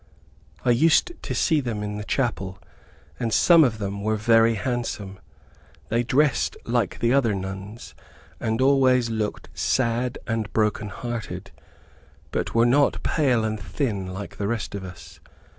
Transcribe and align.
I 0.65 0.71
used 0.71 1.11
to 1.21 1.35
see 1.35 1.59
them 1.61 1.83
in 1.83 1.97
the 1.97 2.03
chapel, 2.03 2.57
and 3.19 3.31
some 3.31 3.63
of 3.63 3.77
them 3.77 4.01
were 4.01 4.15
very 4.15 4.55
handsome. 4.55 5.19
They 5.89 6.01
dressed 6.01 6.57
like 6.65 6.97
the 6.97 7.13
other 7.13 7.35
nuns, 7.35 7.93
and 8.39 8.61
always 8.61 9.11
looked 9.11 9.49
sad 9.53 10.17
and 10.25 10.51
broken 10.53 10.89
hearted, 10.89 11.51
but 12.31 12.55
were 12.55 12.65
not 12.65 13.03
pale 13.03 13.43
and 13.45 13.59
thin 13.59 14.07
like 14.07 14.37
the 14.37 14.47
rest 14.47 14.73
of 14.73 14.83
us. 14.83 15.19